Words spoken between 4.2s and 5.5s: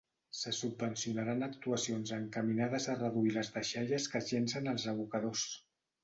es llencen als abocadors.